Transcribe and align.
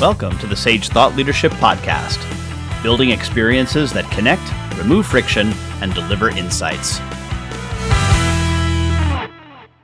Welcome 0.00 0.38
to 0.38 0.46
the 0.46 0.56
Sage 0.56 0.88
Thought 0.88 1.14
Leadership 1.14 1.52
Podcast, 1.52 2.18
building 2.82 3.10
experiences 3.10 3.92
that 3.92 4.10
connect, 4.10 4.40
remove 4.78 5.06
friction, 5.06 5.52
and 5.82 5.92
deliver 5.92 6.30
insights. 6.30 7.00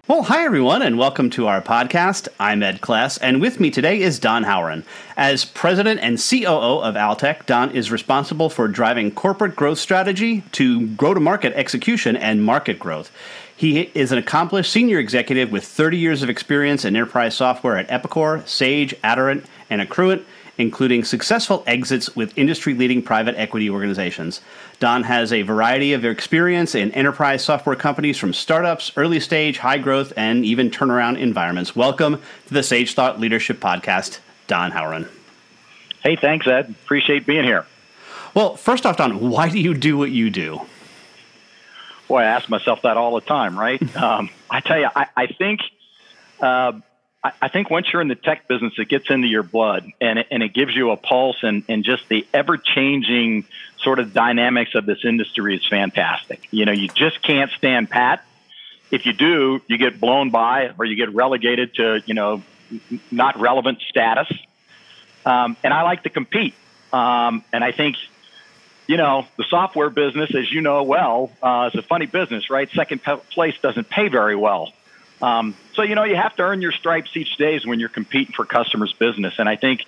Well, 0.08 0.22
hi 0.22 0.42
everyone, 0.46 0.80
and 0.80 0.96
welcome 0.96 1.28
to 1.30 1.48
our 1.48 1.60
podcast. 1.60 2.28
I'm 2.40 2.62
Ed 2.62 2.80
Kless, 2.80 3.18
and 3.20 3.42
with 3.42 3.60
me 3.60 3.70
today 3.70 4.00
is 4.00 4.18
Don 4.18 4.44
Howren. 4.44 4.84
As 5.18 5.44
president 5.44 6.00
and 6.00 6.16
COO 6.16 6.80
of 6.80 6.94
Altec, 6.94 7.44
Don 7.44 7.70
is 7.72 7.92
responsible 7.92 8.48
for 8.48 8.68
driving 8.68 9.10
corporate 9.10 9.54
growth 9.54 9.78
strategy 9.78 10.44
to 10.52 10.86
go 10.86 11.12
to 11.12 11.20
market 11.20 11.52
execution 11.52 12.16
and 12.16 12.42
market 12.42 12.78
growth. 12.78 13.12
He 13.54 13.90
is 13.92 14.12
an 14.12 14.18
accomplished 14.18 14.72
senior 14.72 14.98
executive 14.98 15.52
with 15.52 15.66
30 15.66 15.98
years 15.98 16.22
of 16.22 16.30
experience 16.30 16.86
in 16.86 16.96
enterprise 16.96 17.34
software 17.34 17.76
at 17.76 17.88
Epicor, 17.88 18.48
Sage, 18.48 18.94
Aderant, 19.02 19.44
and 19.70 19.80
Accruent, 19.80 20.24
including 20.58 21.04
successful 21.04 21.62
exits 21.66 22.14
with 22.16 22.36
industry 22.36 22.74
leading 22.74 23.02
private 23.02 23.34
equity 23.36 23.68
organizations. 23.68 24.40
Don 24.78 25.02
has 25.02 25.32
a 25.32 25.42
variety 25.42 25.92
of 25.92 26.04
experience 26.04 26.74
in 26.74 26.90
enterprise 26.92 27.44
software 27.44 27.76
companies 27.76 28.18
from 28.18 28.32
startups, 28.32 28.92
early 28.96 29.20
stage, 29.20 29.58
high 29.58 29.78
growth, 29.78 30.12
and 30.16 30.44
even 30.44 30.70
turnaround 30.70 31.18
environments. 31.18 31.76
Welcome 31.76 32.22
to 32.46 32.54
the 32.54 32.62
Sage 32.62 32.94
Thought 32.94 33.20
Leadership 33.20 33.60
Podcast, 33.60 34.20
Don 34.46 34.72
Howren. 34.72 35.08
Hey, 36.02 36.16
thanks, 36.16 36.46
Ed. 36.46 36.74
Appreciate 36.84 37.26
being 37.26 37.44
here. 37.44 37.66
Well, 38.34 38.56
first 38.56 38.86
off, 38.86 38.96
Don, 38.96 39.30
why 39.30 39.48
do 39.48 39.58
you 39.58 39.74
do 39.74 39.96
what 39.96 40.10
you 40.10 40.30
do? 40.30 40.60
Boy, 42.06 42.18
I 42.18 42.24
ask 42.24 42.48
myself 42.48 42.82
that 42.82 42.96
all 42.96 43.14
the 43.14 43.26
time, 43.26 43.58
right? 43.58 43.96
um, 44.02 44.30
I 44.48 44.60
tell 44.60 44.78
you, 44.78 44.88
I, 44.94 45.06
I 45.16 45.26
think. 45.26 45.60
Uh, 46.40 46.80
I 47.40 47.48
think 47.48 47.70
once 47.70 47.92
you're 47.92 48.02
in 48.02 48.08
the 48.08 48.14
tech 48.14 48.48
business, 48.48 48.74
it 48.78 48.88
gets 48.88 49.10
into 49.10 49.28
your 49.28 49.42
blood 49.42 49.90
and 50.00 50.18
it, 50.18 50.26
and 50.30 50.42
it 50.42 50.52
gives 50.52 50.74
you 50.74 50.90
a 50.90 50.96
pulse 50.96 51.42
and, 51.42 51.62
and 51.68 51.84
just 51.84 52.08
the 52.08 52.26
ever 52.34 52.56
changing 52.56 53.44
sort 53.78 53.98
of 53.98 54.12
dynamics 54.12 54.74
of 54.74 54.86
this 54.86 55.04
industry 55.04 55.56
is 55.56 55.66
fantastic. 55.66 56.46
You 56.50 56.64
know, 56.64 56.72
you 56.72 56.88
just 56.88 57.22
can't 57.22 57.50
stand 57.52 57.90
pat. 57.90 58.24
If 58.90 59.06
you 59.06 59.12
do, 59.12 59.60
you 59.66 59.78
get 59.78 60.00
blown 60.00 60.30
by 60.30 60.72
or 60.78 60.84
you 60.84 60.96
get 60.96 61.14
relegated 61.14 61.74
to, 61.74 62.02
you 62.06 62.14
know, 62.14 62.42
not 63.10 63.38
relevant 63.38 63.80
status. 63.88 64.28
Um, 65.24 65.56
and 65.64 65.72
I 65.72 65.82
like 65.82 66.04
to 66.04 66.10
compete. 66.10 66.54
Um, 66.92 67.44
and 67.52 67.64
I 67.64 67.72
think 67.72 67.96
you 68.86 68.96
know, 68.96 69.26
the 69.36 69.44
software 69.48 69.90
business, 69.90 70.34
as 70.34 70.52
you 70.52 70.60
know 70.60 70.82
well, 70.84 71.30
uh, 71.42 71.70
is 71.72 71.78
a 71.78 71.82
funny 71.82 72.06
business, 72.06 72.50
right? 72.50 72.70
Second 72.70 73.02
place 73.02 73.54
doesn't 73.60 73.88
pay 73.88 74.08
very 74.08 74.36
well. 74.36 74.72
Um, 75.22 75.54
so, 75.74 75.82
you 75.82 75.94
know, 75.94 76.04
you 76.04 76.16
have 76.16 76.36
to 76.36 76.42
earn 76.42 76.60
your 76.60 76.72
stripes 76.72 77.16
each 77.16 77.36
day 77.36 77.58
when 77.64 77.80
you're 77.80 77.88
competing 77.88 78.34
for 78.34 78.44
customers' 78.44 78.92
business. 78.92 79.34
And 79.38 79.48
I 79.48 79.56
think, 79.56 79.84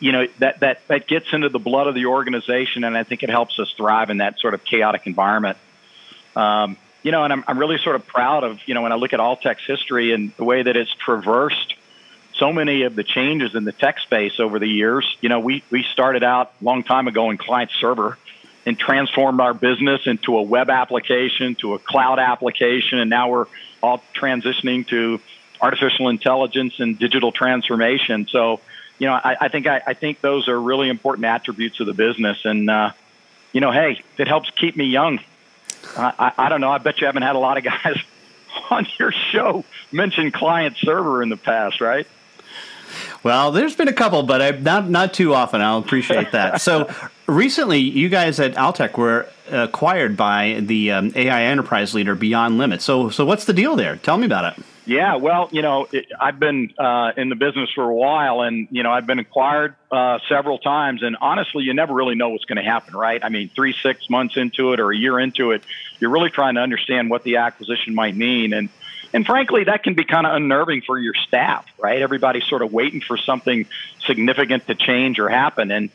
you 0.00 0.12
know, 0.12 0.26
that, 0.38 0.60
that, 0.60 0.86
that 0.88 1.06
gets 1.06 1.32
into 1.32 1.48
the 1.48 1.58
blood 1.58 1.86
of 1.86 1.94
the 1.94 2.06
organization, 2.06 2.84
and 2.84 2.96
I 2.96 3.04
think 3.04 3.22
it 3.22 3.30
helps 3.30 3.58
us 3.58 3.72
thrive 3.76 4.10
in 4.10 4.18
that 4.18 4.38
sort 4.38 4.54
of 4.54 4.64
chaotic 4.64 5.06
environment. 5.06 5.58
Um, 6.34 6.76
you 7.02 7.12
know, 7.12 7.24
and 7.24 7.32
I'm, 7.32 7.44
I'm 7.46 7.58
really 7.58 7.78
sort 7.78 7.96
of 7.96 8.06
proud 8.06 8.44
of, 8.44 8.58
you 8.66 8.74
know, 8.74 8.82
when 8.82 8.92
I 8.92 8.96
look 8.96 9.12
at 9.12 9.20
Altec's 9.20 9.66
history 9.66 10.12
and 10.12 10.32
the 10.36 10.44
way 10.44 10.62
that 10.62 10.76
it's 10.76 10.92
traversed 10.94 11.74
so 12.36 12.52
many 12.52 12.82
of 12.82 12.96
the 12.96 13.04
changes 13.04 13.54
in 13.54 13.64
the 13.64 13.72
tech 13.72 13.98
space 14.00 14.40
over 14.40 14.58
the 14.58 14.66
years. 14.66 15.16
You 15.20 15.28
know, 15.28 15.40
we, 15.40 15.62
we 15.70 15.84
started 15.92 16.22
out 16.22 16.52
a 16.60 16.64
long 16.64 16.82
time 16.82 17.06
ago 17.06 17.30
in 17.30 17.38
client 17.38 17.70
server 17.78 18.18
and 18.66 18.78
transformed 18.78 19.40
our 19.40 19.54
business 19.54 20.06
into 20.06 20.36
a 20.36 20.42
web 20.42 20.70
application, 20.70 21.54
to 21.56 21.74
a 21.74 21.78
cloud 21.78 22.18
application, 22.18 22.98
and 22.98 23.10
now 23.10 23.28
we're 23.28 23.46
all 23.82 24.02
transitioning 24.14 24.86
to 24.88 25.20
artificial 25.60 26.08
intelligence 26.08 26.78
and 26.78 26.98
digital 26.98 27.32
transformation. 27.32 28.26
So, 28.28 28.60
you 28.98 29.06
know, 29.06 29.14
I, 29.14 29.36
I 29.42 29.48
think 29.48 29.66
I, 29.66 29.82
I, 29.86 29.94
think 29.94 30.20
those 30.20 30.48
are 30.48 30.60
really 30.60 30.88
important 30.88 31.26
attributes 31.26 31.80
of 31.80 31.86
the 31.86 31.94
business, 31.94 32.44
and 32.44 32.70
uh, 32.70 32.92
you 33.52 33.60
know, 33.60 33.70
hey, 33.70 34.02
it 34.18 34.28
helps 34.28 34.50
keep 34.50 34.76
me 34.76 34.84
young. 34.86 35.20
I, 35.96 36.32
I 36.38 36.48
don't 36.48 36.60
know. 36.60 36.70
I 36.70 36.78
bet 36.78 37.00
you 37.00 37.06
haven't 37.06 37.22
had 37.22 37.36
a 37.36 37.38
lot 37.38 37.58
of 37.58 37.64
guys 37.64 37.98
on 38.70 38.86
your 38.98 39.12
show 39.12 39.64
mention 39.92 40.30
client 40.30 40.76
server 40.78 41.22
in 41.22 41.28
the 41.28 41.36
past, 41.36 41.80
right? 41.80 42.06
Well, 43.24 43.52
there's 43.52 43.74
been 43.74 43.88
a 43.88 43.92
couple, 43.92 44.22
but 44.22 44.42
I, 44.42 44.50
not 44.50 44.88
not 44.88 45.14
too 45.14 45.34
often. 45.34 45.62
I'll 45.62 45.78
appreciate 45.78 46.32
that. 46.32 46.60
so 46.60 46.94
recently, 47.26 47.78
you 47.78 48.10
guys 48.10 48.38
at 48.38 48.54
Altec 48.54 48.98
were 48.98 49.26
acquired 49.50 50.16
by 50.16 50.60
the 50.60 50.92
um, 50.92 51.12
AI 51.16 51.44
enterprise 51.44 51.94
leader 51.94 52.14
Beyond 52.14 52.58
Limits. 52.58 52.84
So 52.84 53.08
so 53.08 53.24
what's 53.24 53.46
the 53.46 53.54
deal 53.54 53.76
there? 53.76 53.96
Tell 53.96 54.18
me 54.18 54.26
about 54.26 54.56
it. 54.56 54.64
Yeah, 54.86 55.16
well, 55.16 55.48
you 55.50 55.62
know, 55.62 55.88
it, 55.92 56.08
I've 56.20 56.38
been 56.38 56.74
uh, 56.78 57.12
in 57.16 57.30
the 57.30 57.36
business 57.36 57.70
for 57.74 57.84
a 57.84 57.94
while, 57.94 58.42
and 58.42 58.68
you 58.70 58.82
know, 58.82 58.92
I've 58.92 59.06
been 59.06 59.18
acquired 59.18 59.74
uh, 59.90 60.18
several 60.28 60.58
times, 60.58 61.02
and 61.02 61.16
honestly, 61.22 61.64
you 61.64 61.72
never 61.72 61.94
really 61.94 62.14
know 62.14 62.28
what's 62.28 62.44
going 62.44 62.62
to 62.62 62.70
happen, 62.70 62.94
right? 62.94 63.24
I 63.24 63.30
mean, 63.30 63.48
three, 63.48 63.74
six 63.82 64.10
months 64.10 64.36
into 64.36 64.74
it, 64.74 64.80
or 64.80 64.90
a 64.90 64.96
year 64.96 65.18
into 65.18 65.52
it, 65.52 65.62
you're 66.00 66.10
really 66.10 66.28
trying 66.28 66.56
to 66.56 66.60
understand 66.60 67.08
what 67.08 67.22
the 67.22 67.36
acquisition 67.36 67.94
might 67.94 68.14
mean, 68.14 68.52
and 68.52 68.68
and 69.14 69.24
frankly, 69.24 69.62
that 69.64 69.84
can 69.84 69.94
be 69.94 70.04
kind 70.04 70.26
of 70.26 70.34
unnerving 70.34 70.82
for 70.82 70.98
your 70.98 71.14
staff, 71.14 71.64
right? 71.78 72.02
Everybody's 72.02 72.44
sort 72.44 72.62
of 72.62 72.72
waiting 72.72 73.00
for 73.00 73.16
something 73.16 73.66
significant 74.04 74.66
to 74.66 74.74
change 74.74 75.20
or 75.20 75.28
happen. 75.28 75.70
And, 75.70 75.90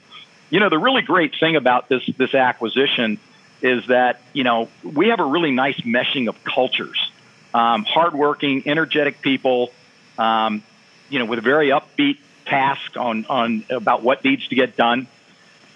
you 0.49 0.61
know, 0.61 0.69
the 0.69 0.77
really 0.77 1.01
great 1.01 1.35
thing 1.37 1.57
about 1.57 1.89
this, 1.89 2.01
this 2.17 2.33
acquisition 2.33 3.19
is 3.61 3.85
that, 3.87 4.21
you 4.31 4.45
know, 4.45 4.69
we 4.83 5.09
have 5.09 5.19
a 5.19 5.25
really 5.25 5.51
nice 5.51 5.81
meshing 5.81 6.29
of 6.29 6.41
cultures. 6.45 7.11
Um, 7.53 7.83
hardworking, 7.83 8.63
energetic 8.65 9.21
people, 9.21 9.73
um, 10.17 10.63
you 11.09 11.19
know, 11.19 11.25
with 11.25 11.39
a 11.39 11.41
very 11.41 11.69
upbeat 11.69 12.19
task 12.45 12.95
on, 12.95 13.25
on 13.25 13.65
about 13.69 14.01
what 14.01 14.23
needs 14.23 14.47
to 14.47 14.55
get 14.55 14.77
done. 14.77 15.07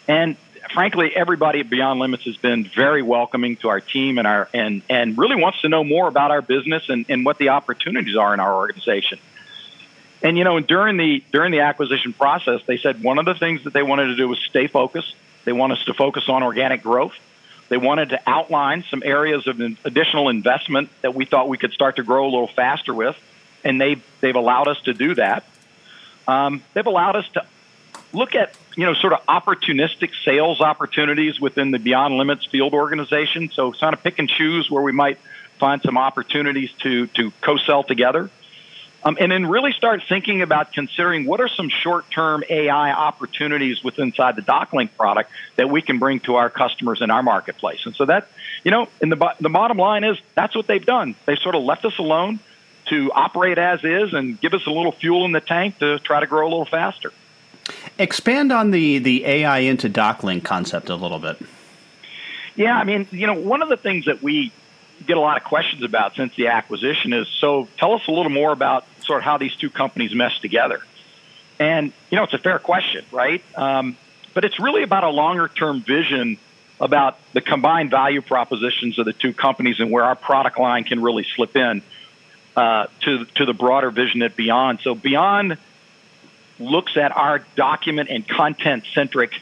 And 0.07 0.37
frankly, 0.71 1.15
everybody 1.15 1.59
at 1.59 1.69
Beyond 1.69 1.99
Limits 1.99 2.23
has 2.23 2.37
been 2.37 2.65
very 2.65 3.01
welcoming 3.01 3.57
to 3.57 3.69
our 3.69 3.79
team 3.79 4.17
and 4.17 4.27
our 4.27 4.49
and 4.53 4.81
and 4.89 5.17
really 5.17 5.35
wants 5.35 5.61
to 5.61 5.69
know 5.69 5.83
more 5.83 6.07
about 6.07 6.31
our 6.31 6.41
business 6.41 6.89
and, 6.89 7.05
and 7.09 7.25
what 7.25 7.37
the 7.37 7.49
opportunities 7.49 8.15
are 8.15 8.33
in 8.33 8.39
our 8.39 8.55
organization. 8.55 9.19
And 10.21 10.37
you 10.37 10.43
know, 10.43 10.59
during 10.59 10.97
the 10.97 11.23
during 11.31 11.51
the 11.51 11.61
acquisition 11.61 12.13
process, 12.13 12.61
they 12.65 12.77
said 12.77 13.03
one 13.03 13.19
of 13.19 13.25
the 13.25 13.35
things 13.35 13.63
that 13.65 13.73
they 13.73 13.83
wanted 13.83 14.07
to 14.07 14.15
do 14.15 14.27
was 14.27 14.39
stay 14.39 14.67
focused. 14.67 15.15
They 15.45 15.53
want 15.53 15.73
us 15.73 15.83
to 15.85 15.93
focus 15.93 16.29
on 16.29 16.43
organic 16.43 16.81
growth. 16.81 17.13
They 17.69 17.77
wanted 17.77 18.09
to 18.09 18.21
outline 18.27 18.83
some 18.89 19.03
areas 19.03 19.47
of 19.47 19.59
additional 19.59 20.29
investment 20.29 20.89
that 21.01 21.13
we 21.13 21.25
thought 21.25 21.49
we 21.49 21.57
could 21.57 21.73
start 21.73 21.97
to 21.97 22.03
grow 22.03 22.25
a 22.25 22.31
little 22.31 22.47
faster 22.47 22.93
with, 22.93 23.17
and 23.63 23.79
they 23.81 23.97
they've 24.21 24.35
allowed 24.35 24.67
us 24.67 24.81
to 24.83 24.93
do 24.93 25.15
that. 25.15 25.43
Um, 26.25 26.63
they've 26.73 26.85
allowed 26.85 27.17
us 27.17 27.27
to 27.29 27.45
look 28.13 28.35
at 28.35 28.55
you 28.75 28.85
know 28.85 28.93
sort 28.93 29.13
of 29.13 29.25
opportunistic 29.25 30.11
sales 30.23 30.61
opportunities 30.61 31.39
within 31.39 31.71
the 31.71 31.79
Beyond 31.79 32.17
Limits 32.17 32.45
field 32.45 32.73
organization. 32.73 33.49
So 33.51 33.71
kind 33.71 33.93
of 33.93 34.03
pick 34.03 34.19
and 34.19 34.29
choose 34.29 34.69
where 34.69 34.83
we 34.83 34.91
might 34.91 35.17
find 35.59 35.81
some 35.81 35.97
opportunities 35.97 36.71
to 36.83 37.07
to 37.07 37.31
co-sell 37.41 37.83
together. 37.83 38.29
Um, 39.05 39.17
and 39.19 39.29
then 39.31 39.47
really 39.47 39.73
start 39.73 40.01
thinking 40.07 40.41
about 40.41 40.71
considering 40.71 41.25
what 41.25 41.41
are 41.41 41.49
some 41.49 41.67
short-term 41.67 42.43
AI 42.49 42.93
opportunities 42.93 43.83
within 43.83 44.05
inside 44.05 44.37
the 44.37 44.41
DocLink 44.41 44.95
product 44.95 45.29
that 45.57 45.69
we 45.69 45.81
can 45.81 45.99
bring 45.99 46.21
to 46.21 46.35
our 46.35 46.49
customers 46.49 47.01
in 47.01 47.11
our 47.11 47.21
marketplace. 47.21 47.85
And 47.85 47.93
so 47.93 48.05
that, 48.05 48.29
you 48.63 48.71
know, 48.71 48.87
and 49.01 49.11
the 49.11 49.35
the 49.41 49.49
bottom 49.49 49.77
line 49.77 50.05
is 50.05 50.17
that's 50.35 50.55
what 50.55 50.67
they've 50.67 50.85
done. 50.85 51.15
They 51.25 51.35
sort 51.35 51.55
of 51.55 51.63
left 51.63 51.83
us 51.83 51.97
alone 51.97 52.39
to 52.85 53.11
operate 53.11 53.57
as 53.57 53.83
is 53.83 54.13
and 54.13 54.39
give 54.39 54.53
us 54.53 54.65
a 54.65 54.71
little 54.71 54.91
fuel 54.91 55.25
in 55.25 55.31
the 55.31 55.41
tank 55.41 55.79
to 55.79 55.99
try 55.99 56.19
to 56.19 56.27
grow 56.27 56.47
a 56.47 56.49
little 56.49 56.65
faster. 56.65 57.11
Expand 57.99 58.51
on 58.51 58.71
the 58.71 58.99
the 58.99 59.25
AI 59.25 59.59
into 59.59 59.89
DocLink 59.89 60.43
concept 60.43 60.89
a 60.89 60.95
little 60.95 61.19
bit. 61.19 61.37
Yeah, 62.55 62.77
I 62.77 62.83
mean, 62.83 63.07
you 63.11 63.27
know, 63.27 63.33
one 63.33 63.61
of 63.61 63.69
the 63.69 63.77
things 63.77 64.05
that 64.05 64.21
we 64.21 64.51
get 65.05 65.17
a 65.17 65.19
lot 65.19 65.37
of 65.37 65.43
questions 65.43 65.83
about 65.83 66.15
since 66.15 66.35
the 66.35 66.47
acquisition 66.47 67.13
is 67.13 67.27
so 67.27 67.67
tell 67.77 67.93
us 67.93 68.07
a 68.07 68.11
little 68.11 68.31
more 68.31 68.51
about 68.51 68.85
sort 69.01 69.19
of 69.19 69.23
how 69.23 69.37
these 69.37 69.55
two 69.55 69.69
companies 69.69 70.13
mesh 70.13 70.39
together. 70.39 70.79
And 71.59 71.93
you 72.09 72.17
know, 72.17 72.23
it's 72.23 72.33
a 72.33 72.39
fair 72.39 72.59
question, 72.59 73.05
right? 73.11 73.43
Um, 73.55 73.97
but 74.33 74.45
it's 74.45 74.59
really 74.59 74.83
about 74.83 75.03
a 75.03 75.09
longer 75.09 75.47
term 75.47 75.81
vision 75.81 76.37
about 76.79 77.17
the 77.33 77.41
combined 77.41 77.91
value 77.91 78.21
propositions 78.21 78.97
of 78.99 79.05
the 79.05 79.13
two 79.13 79.33
companies 79.33 79.79
and 79.79 79.91
where 79.91 80.03
our 80.03 80.15
product 80.15 80.59
line 80.59 80.83
can 80.83 81.01
really 81.01 81.25
slip 81.35 81.55
in 81.55 81.81
uh, 82.55 82.87
to 83.01 83.25
to 83.25 83.45
the 83.45 83.53
broader 83.53 83.91
vision 83.91 84.21
at 84.21 84.35
Beyond. 84.35 84.79
So 84.81 84.95
Beyond 84.95 85.57
looks 86.65 86.97
at 86.97 87.15
our 87.15 87.39
document 87.55 88.09
and 88.09 88.27
content 88.27 88.83
centric 88.93 89.41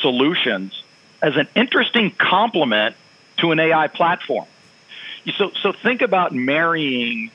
solutions 0.00 0.82
as 1.22 1.36
an 1.36 1.48
interesting 1.54 2.10
complement 2.10 2.96
to 3.38 3.52
an 3.52 3.60
AI 3.60 3.88
platform. 3.88 4.46
So, 5.36 5.50
so 5.62 5.72
think 5.72 6.02
about 6.02 6.32
marrying 6.32 7.30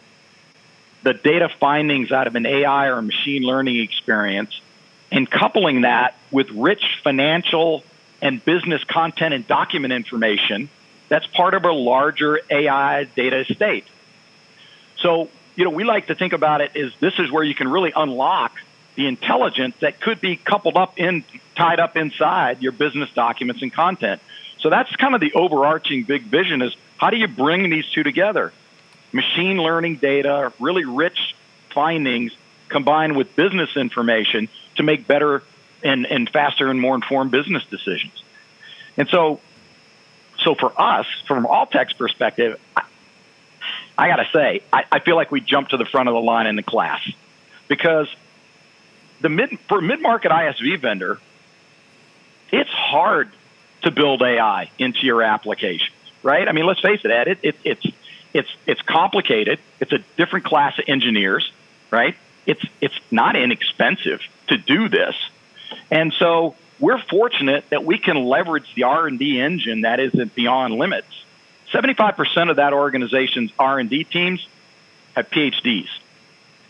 the 1.03 1.13
data 1.13 1.49
findings 1.49 2.11
out 2.11 2.25
of 2.25 2.35
an 2.35 2.45
AI 2.45 2.87
or 2.87 3.01
machine 3.01 3.43
learning 3.43 3.79
experience 3.79 4.59
and 5.11 5.29
coupling 5.29 5.81
that 5.81 6.15
with 6.31 6.49
rich 6.49 6.99
financial 7.03 7.83
and 8.21 8.43
business 8.43 8.83
content 8.83 9.33
and 9.33 9.47
document 9.47 9.93
information 9.93 10.69
that's 11.09 11.27
part 11.27 11.53
of 11.53 11.63
a 11.65 11.71
larger 11.71 12.39
AI 12.49 13.03
data 13.03 13.39
estate. 13.39 13.85
So, 14.97 15.29
you 15.55 15.63
know, 15.63 15.69
we 15.69 15.83
like 15.83 16.07
to 16.07 16.15
think 16.15 16.33
about 16.33 16.61
it 16.61 16.75
as 16.75 16.91
this 16.99 17.13
is 17.19 17.31
where 17.31 17.43
you 17.43 17.53
can 17.53 17.67
really 17.67 17.93
unlock 17.95 18.53
the 18.95 19.07
intelligence 19.07 19.75
that 19.79 19.99
could 19.99 20.21
be 20.21 20.37
coupled 20.37 20.77
up 20.77 20.97
in, 20.97 21.23
tied 21.55 21.79
up 21.79 21.97
inside 21.97 22.61
your 22.61 22.71
business 22.71 23.11
documents 23.13 23.61
and 23.61 23.71
content. 23.71 24.21
So 24.59 24.69
that's 24.69 24.93
kind 24.95 25.13
of 25.13 25.21
the 25.21 25.33
overarching 25.33 26.03
big 26.03 26.23
vision 26.23 26.61
is 26.61 26.75
how 26.97 27.09
do 27.09 27.17
you 27.17 27.27
bring 27.27 27.69
these 27.69 27.87
two 27.89 28.03
together? 28.03 28.53
Machine 29.11 29.57
learning 29.57 29.97
data, 29.97 30.51
really 30.59 30.85
rich 30.85 31.35
findings 31.71 32.35
combined 32.69 33.15
with 33.15 33.35
business 33.35 33.75
information 33.75 34.47
to 34.75 34.83
make 34.83 35.07
better 35.07 35.43
and, 35.83 36.05
and 36.05 36.29
faster 36.29 36.69
and 36.69 36.81
more 36.81 36.95
informed 36.95 37.31
business 37.31 37.63
decisions. 37.65 38.23
And 38.97 39.07
so, 39.09 39.39
so 40.39 40.55
for 40.55 40.73
us, 40.81 41.05
from 41.27 41.45
Altec's 41.45 41.93
perspective, 41.93 42.59
I, 42.75 42.83
I 43.97 44.07
got 44.07 44.17
to 44.17 44.29
say, 44.33 44.61
I, 44.73 44.85
I 44.91 44.99
feel 44.99 45.15
like 45.15 45.31
we 45.31 45.41
jumped 45.41 45.71
to 45.71 45.77
the 45.77 45.85
front 45.85 46.09
of 46.09 46.13
the 46.15 46.21
line 46.21 46.47
in 46.47 46.55
the 46.55 46.63
class 46.63 47.01
because 47.67 48.07
the 49.21 49.29
mid 49.29 49.59
for 49.67 49.81
mid 49.81 50.01
market 50.01 50.31
ISV 50.31 50.79
vendor, 50.79 51.19
it's 52.51 52.69
hard 52.69 53.29
to 53.83 53.91
build 53.91 54.21
AI 54.21 54.69
into 54.79 55.05
your 55.05 55.21
applications, 55.21 55.95
right? 56.23 56.47
I 56.47 56.51
mean, 56.51 56.65
let's 56.65 56.81
face 56.81 57.01
it, 57.03 57.11
Ed, 57.11 57.27
it, 57.27 57.39
it, 57.43 57.55
it's 57.63 57.85
it's 58.33 58.49
it's 58.65 58.81
complicated. 58.81 59.59
It's 59.79 59.93
a 59.93 59.99
different 60.17 60.45
class 60.45 60.77
of 60.77 60.85
engineers, 60.87 61.51
right? 61.91 62.15
It's 62.45 62.63
it's 62.81 62.99
not 63.11 63.35
inexpensive 63.35 64.21
to 64.47 64.57
do 64.57 64.89
this, 64.89 65.15
and 65.89 66.13
so 66.13 66.55
we're 66.79 66.99
fortunate 66.99 67.69
that 67.69 67.85
we 67.85 67.97
can 67.97 68.25
leverage 68.25 68.73
the 68.75 68.83
R 68.83 69.07
and 69.07 69.17
D 69.17 69.39
engine 69.39 69.81
that 69.81 69.99
isn't 69.99 70.35
beyond 70.35 70.75
limits. 70.75 71.07
Seventy-five 71.71 72.17
percent 72.17 72.49
of 72.49 72.57
that 72.57 72.73
organization's 72.73 73.51
R 73.57 73.79
and 73.79 73.89
D 73.89 74.03
teams 74.03 74.47
have 75.15 75.29
PhDs. 75.29 75.87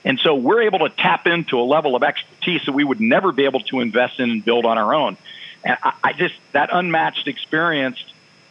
And 0.05 0.19
so 0.19 0.35
we're 0.35 0.61
able 0.61 0.79
to 0.79 0.89
tap 0.89 1.25
into 1.25 1.59
a 1.59 1.63
level 1.63 1.95
of 1.95 2.03
expertise 2.03 2.63
that 2.65 2.73
we 2.73 2.83
would 2.83 3.01
never 3.01 3.31
be 3.31 3.45
able 3.45 3.61
to 3.61 3.81
invest 3.81 4.19
in 4.19 4.29
and 4.29 4.45
build 4.45 4.65
on 4.65 4.77
our 4.77 4.93
own. 4.93 5.17
And 5.63 5.77
I, 5.83 5.93
I 6.03 6.13
just, 6.13 6.35
that 6.51 6.69
unmatched 6.71 7.27
experience 7.27 8.01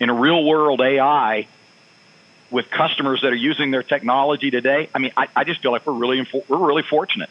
in 0.01 0.11
a 0.11 0.15
real 0.15 0.45
world 0.45 0.81
AI 0.81 1.47
with 2.51 2.71
customers 2.71 3.23
that 3.23 3.33
are 3.33 3.37
using 3.37 3.71
their 3.71 3.85
technology 3.85 4.51
today, 4.51 4.89
I 4.95 4.99
mean, 4.99 5.13
I, 5.17 5.29
I 5.35 5.45
just 5.45 5.63
feel 5.63 5.71
like 5.71 5.87
we're 5.87 5.93
really, 5.93 6.27
we're 6.49 6.59
really 6.59 6.83
fortunate. 6.83 7.31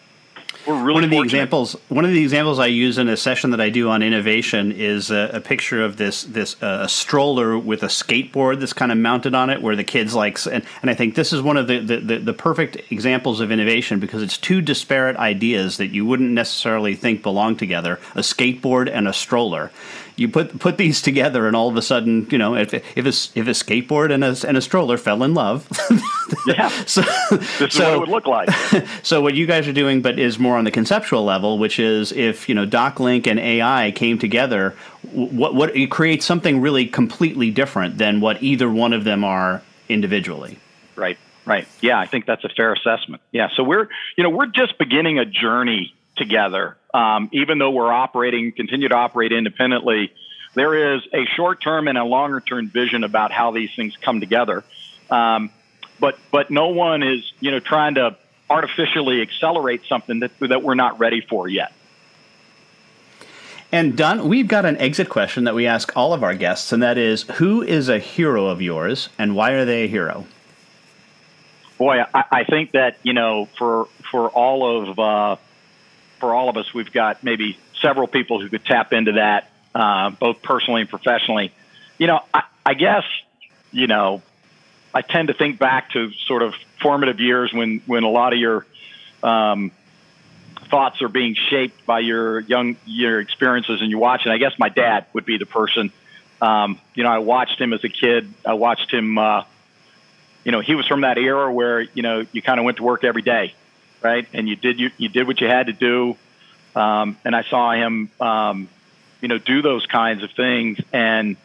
We're 0.66 0.82
really 0.82 0.94
one 0.94 1.04
of 1.04 1.10
the 1.10 1.18
fortunate. 1.18 1.38
examples. 1.38 1.74
One 1.90 2.06
of 2.06 2.12
the 2.12 2.22
examples 2.22 2.60
I 2.60 2.68
use 2.68 2.98
in 2.98 3.10
a 3.10 3.18
session 3.18 3.52
that 3.52 3.60
I 3.60 3.70
do 3.70 3.90
on 3.90 4.02
innovation 4.02 4.72
is 4.72 5.12
a, 5.12 5.32
a 5.34 5.42
picture 5.42 5.84
of 5.84 5.98
this 5.98 6.24
this 6.24 6.62
uh, 6.64 6.82
a 6.84 6.90
stroller 6.90 7.58
with 7.58 7.84
a 7.84 7.88
skateboard 7.88 8.60
that's 8.60 8.74
kind 8.74 8.92
of 8.92 8.98
mounted 8.98 9.36
on 9.36 9.50
it, 9.50 9.62
where 9.62 9.76
the 9.76 9.84
kids 9.84 10.16
like. 10.16 10.44
And, 10.46 10.64
and 10.82 10.90
I 10.90 10.94
think 10.94 11.16
this 11.16 11.34
is 11.34 11.42
one 11.42 11.58
of 11.58 11.68
the, 11.68 11.80
the, 11.80 11.98
the, 11.98 12.18
the 12.20 12.34
perfect 12.34 12.78
examples 12.92 13.42
of 13.42 13.52
innovation 13.52 14.00
because 14.00 14.24
it's 14.24 14.38
two 14.38 14.62
disparate 14.62 15.18
ideas 15.18 15.78
that 15.78 15.88
you 15.88 16.06
wouldn't 16.06 16.32
necessarily 16.32 16.96
think 16.96 17.24
belong 17.24 17.58
together: 17.58 18.00
a 18.16 18.22
skateboard 18.22 18.90
and 18.92 19.08
a 19.08 19.14
stroller 19.14 19.72
you 20.16 20.28
put 20.28 20.60
put 20.60 20.78
these 20.78 21.02
together, 21.02 21.48
and 21.48 21.56
all 21.56 21.70
of 21.70 21.76
a 21.76 21.82
sudden, 21.82 22.28
you 22.30 22.38
know, 22.38 22.56
if 22.56 22.74
if 22.74 22.98
a, 22.98 23.40
if 23.40 23.48
a 23.48 23.52
skateboard 23.52 24.14
and 24.14 24.24
a, 24.24 24.36
and 24.48 24.58
a 24.58 24.62
stroller 24.62 24.98
fell 24.98 25.24
in 25.24 25.34
love, 25.34 25.68
yeah, 26.48 26.70
so, 26.86 27.02
this 27.60 27.74
so, 27.74 27.84
what 27.84 27.94
it 27.94 28.00
would 28.00 28.10
look 28.10 28.28
like. 28.28 28.50
so 29.04 29.22
what 29.22 29.34
you 29.34 29.46
guys 29.46 29.68
are 29.68 29.74
doing, 29.74 30.02
but 30.02 30.20
is 30.20 30.38
more 30.38 30.58
on 30.58 30.64
the 30.64 30.72
conceptual 30.72 31.24
level, 31.24 31.58
which 31.58 31.80
is 31.80 32.12
if 32.12 32.48
you 32.48 32.56
know 32.56 32.66
DocLink 32.66 33.28
and 33.28 33.40
AI 33.40 33.92
came 33.92 34.20
together, 34.20 34.76
what 35.12 35.56
what 35.56 35.76
it 35.76 35.92
creates 35.92 36.26
something 36.26 36.62
really 36.62 36.86
completely 36.86 37.52
different 37.52 37.98
than 37.98 38.22
what 38.22 38.42
either 38.44 38.70
one 38.70 38.94
of 38.94 39.04
them 39.04 39.24
are 39.24 39.62
individually. 39.90 40.60
Right. 40.96 41.18
Right. 41.46 41.68
Yeah, 41.82 42.00
I 42.00 42.06
think 42.06 42.26
that's 42.26 42.44
a 42.46 42.50
fair 42.50 42.74
assessment. 42.74 43.22
Yeah. 43.32 43.50
So 43.56 43.64
we're, 43.64 43.90
you 44.16 44.24
know, 44.24 44.30
we're 44.30 44.46
just 44.46 44.78
beginning 44.78 45.20
a 45.20 45.26
journey 45.26 45.94
together. 46.16 46.78
Um, 46.94 47.30
even 47.32 47.58
though 47.58 47.72
we're 47.72 47.92
operating, 47.92 48.52
continue 48.52 48.88
to 48.88 48.96
operate 48.96 49.32
independently, 49.32 50.14
there 50.54 50.96
is 50.96 51.02
a 51.14 51.26
short 51.26 51.62
term 51.62 51.88
and 51.88 51.98
a 51.98 52.04
longer 52.04 52.40
term 52.40 52.70
vision 52.70 53.04
about 53.04 53.32
how 53.32 53.52
these 53.52 53.74
things 53.76 53.98
come 53.98 54.20
together. 54.20 54.64
Um, 55.10 55.50
but 56.00 56.18
but 56.32 56.52
no 56.52 56.70
one 56.70 57.04
is 57.04 57.32
you 57.40 57.52
know 57.52 57.60
trying 57.60 57.96
to 57.96 58.16
artificially 58.50 59.22
accelerate 59.22 59.82
something 59.88 60.20
that 60.20 60.32
that 60.40 60.62
we're 60.62 60.76
not 60.76 61.00
ready 61.00 61.22
for 61.22 61.48
yet. 61.48 61.74
And 63.72 63.98
Don, 63.98 64.30
we've 64.30 64.48
got 64.48 64.66
an 64.66 64.78
exit 64.78 65.10
question 65.10 65.46
that 65.46 65.56
we 65.56 65.66
ask 65.66 65.98
all 65.98 66.14
of 66.14 66.24
our 66.24 66.36
guests, 66.36 66.72
and 66.72 66.84
that 66.84 66.96
is, 66.96 67.24
who 67.24 67.64
is 67.64 67.90
a 67.90 67.98
hero 67.98 68.46
of 68.46 68.62
yours, 68.62 69.10
and 69.18 69.36
why 69.36 69.54
are 69.54 69.66
they 69.66 69.86
a 69.86 69.88
hero? 69.88 70.28
Boy, 71.80 72.04
I, 72.14 72.24
I 72.32 72.44
think 72.44 72.74
that 72.74 72.98
you 73.02 73.14
know, 73.14 73.48
for 73.58 73.88
for 74.12 74.30
all 74.30 74.92
of 74.92 75.00
uh, 75.00 75.36
for 76.24 76.34
all 76.34 76.48
of 76.48 76.56
us, 76.56 76.74
we've 76.74 76.94
got 76.94 77.22
maybe 77.22 77.58
several 77.82 78.08
people 78.08 78.40
who 78.40 78.48
could 78.48 78.64
tap 78.64 78.94
into 78.94 79.12
that, 79.12 79.52
uh, 79.76 80.10
both 80.10 80.42
personally 80.42 80.80
and 80.80 80.90
professionally. 80.90 81.52
You 81.98 82.08
know, 82.08 82.22
I, 82.34 82.44
I 82.66 82.76
guess, 82.76 83.04
you 83.74 83.88
know, 83.88 84.22
I 84.94 85.02
tend 85.02 85.28
to 85.28 85.34
think 85.34 85.60
back 85.60 85.92
to 85.92 86.14
sort 86.26 86.42
of 86.42 86.54
formative 86.82 87.20
years 87.20 87.52
when, 87.52 87.82
when 87.88 88.04
a 88.04 88.10
lot 88.10 88.32
of 88.32 88.40
your 88.40 88.66
um, 89.22 89.72
thoughts 90.72 91.02
are 91.02 91.10
being 91.10 91.36
shaped 91.36 91.86
by 91.86 92.00
your 92.00 92.40
young 92.40 92.78
your 92.86 93.20
experiences 93.20 93.82
and 93.82 93.92
you 93.92 93.98
watch. 93.98 94.22
And 94.24 94.32
I 94.32 94.38
guess 94.38 94.58
my 94.58 94.70
dad 94.70 95.08
would 95.12 95.26
be 95.26 95.38
the 95.38 95.46
person. 95.46 95.92
Um, 96.42 96.80
you 96.96 97.04
know, 97.04 97.10
I 97.10 97.20
watched 97.20 97.60
him 97.60 97.74
as 97.74 97.84
a 97.84 97.90
kid. 97.90 98.34
I 98.46 98.54
watched 98.54 98.94
him. 98.94 99.18
Uh, 99.18 99.44
you 100.46 100.54
know, 100.54 100.62
he 100.62 100.76
was 100.76 100.88
from 100.88 101.02
that 101.02 101.18
era 101.18 101.52
where 101.52 101.82
you 101.82 102.02
know 102.02 102.26
you 102.32 102.42
kind 102.42 102.62
of 102.62 102.64
went 102.64 102.78
to 102.78 102.84
work 102.84 103.04
every 103.04 103.24
day 103.24 103.56
right? 104.04 104.28
And 104.34 104.48
you 104.48 104.56
did 104.56 104.80
you, 104.80 104.92
you 104.98 105.10
did 105.10 105.28
what 105.28 105.42
you 105.42 105.48
had 105.48 105.68
to 105.68 105.74
do. 105.74 106.18
Um, 106.76 107.18
and 107.24 107.36
I 107.36 107.44
saw 107.44 107.72
him, 107.72 108.10
um, 108.20 108.68
you 109.22 109.28
know, 109.28 109.38
do 109.38 109.62
those 109.62 109.86
kinds 109.86 110.24
of 110.24 110.32
things 110.32 110.80
and 110.92 111.38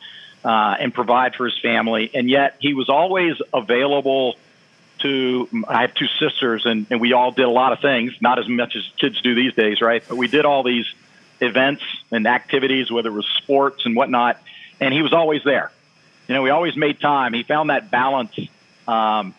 uh, 0.44 0.76
and 0.80 0.92
provide 0.92 1.34
for 1.34 1.44
his 1.44 1.58
family. 1.58 2.10
And 2.14 2.28
yet 2.28 2.56
he 2.60 2.74
was 2.74 2.88
always 2.88 3.36
available 3.52 4.36
to. 5.00 5.48
I 5.66 5.82
have 5.82 5.94
two 5.94 6.08
sisters, 6.18 6.66
and, 6.66 6.86
and 6.90 7.00
we 7.00 7.12
all 7.12 7.30
did 7.30 7.44
a 7.44 7.50
lot 7.50 7.72
of 7.72 7.80
things, 7.80 8.12
not 8.20 8.38
as 8.38 8.48
much 8.48 8.74
as 8.76 8.82
kids 8.98 9.20
do 9.20 9.34
these 9.34 9.54
days, 9.54 9.80
right? 9.80 10.02
But 10.06 10.16
we 10.16 10.28
did 10.28 10.44
all 10.44 10.62
these 10.62 10.86
events 11.40 11.82
and 12.10 12.26
activities, 12.26 12.90
whether 12.90 13.10
it 13.10 13.12
was 13.12 13.26
sports 13.42 13.86
and 13.86 13.94
whatnot. 13.94 14.40
And 14.80 14.92
he 14.94 15.02
was 15.02 15.12
always 15.12 15.42
there. 15.44 15.70
You 16.26 16.34
know, 16.34 16.42
we 16.42 16.50
always 16.50 16.76
made 16.76 17.00
time. 17.00 17.32
He 17.32 17.42
found 17.42 17.70
that 17.70 17.90
balance. 17.90 18.36
Um, 18.86 19.34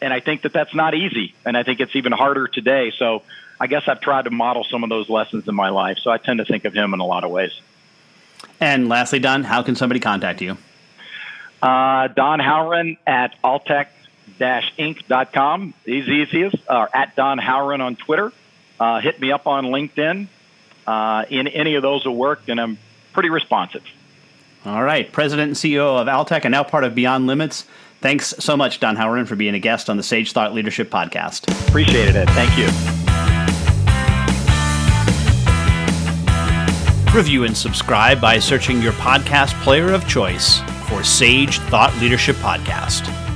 and 0.00 0.12
I 0.12 0.20
think 0.20 0.42
that 0.42 0.52
that's 0.52 0.74
not 0.74 0.94
easy, 0.94 1.34
and 1.44 1.56
I 1.56 1.62
think 1.62 1.80
it's 1.80 1.96
even 1.96 2.12
harder 2.12 2.48
today. 2.48 2.92
So 2.96 3.22
I 3.60 3.66
guess 3.66 3.88
I've 3.88 4.00
tried 4.00 4.26
to 4.26 4.30
model 4.30 4.64
some 4.64 4.84
of 4.84 4.90
those 4.90 5.08
lessons 5.08 5.48
in 5.48 5.54
my 5.54 5.70
life. 5.70 5.98
So 5.98 6.10
I 6.10 6.18
tend 6.18 6.38
to 6.38 6.44
think 6.44 6.64
of 6.64 6.74
him 6.74 6.92
in 6.94 7.00
a 7.00 7.06
lot 7.06 7.24
of 7.24 7.30
ways. 7.30 7.52
And 8.60 8.88
lastly, 8.88 9.18
Don, 9.18 9.42
how 9.44 9.62
can 9.62 9.76
somebody 9.76 10.00
contact 10.00 10.40
you? 10.40 10.56
Uh, 11.60 12.08
Don 12.08 12.38
Howren 12.38 12.96
at 13.06 13.34
altec-inc.com 13.42 15.74
is 15.84 16.08
easiest, 16.08 16.56
or 16.68 16.88
at 16.94 17.16
Don 17.16 17.38
Howren 17.38 17.80
on 17.80 17.96
Twitter. 17.96 18.32
Uh, 18.78 19.00
hit 19.00 19.18
me 19.20 19.32
up 19.32 19.48
on 19.48 19.64
LinkedIn. 19.66 20.28
Uh, 20.86 21.24
in 21.28 21.48
any 21.48 21.74
of 21.74 21.82
those 21.82 22.06
will 22.06 22.16
work, 22.16 22.42
and 22.48 22.60
I'm 22.60 22.78
pretty 23.12 23.28
responsive. 23.28 23.82
All 24.64 24.82
right, 24.82 25.10
President 25.10 25.48
and 25.48 25.56
CEO 25.56 26.00
of 26.00 26.06
Altec, 26.06 26.44
and 26.44 26.52
now 26.52 26.62
part 26.62 26.84
of 26.84 26.94
Beyond 26.94 27.26
Limits. 27.26 27.66
Thanks 28.00 28.34
so 28.38 28.56
much, 28.56 28.78
Don 28.78 28.96
Howren, 28.96 29.26
for 29.26 29.34
being 29.34 29.54
a 29.54 29.58
guest 29.58 29.90
on 29.90 29.96
the 29.96 30.02
Sage 30.02 30.32
Thought 30.32 30.54
Leadership 30.54 30.88
Podcast. 30.90 31.50
Appreciated 31.68 32.14
it. 32.14 32.28
Thank 32.30 32.56
you. 32.56 32.66
Review 37.16 37.44
and 37.44 37.56
subscribe 37.56 38.20
by 38.20 38.38
searching 38.38 38.80
your 38.80 38.92
podcast 38.92 39.60
player 39.62 39.92
of 39.92 40.06
choice 40.06 40.60
for 40.88 41.02
Sage 41.02 41.58
Thought 41.58 41.96
Leadership 42.00 42.36
Podcast. 42.36 43.27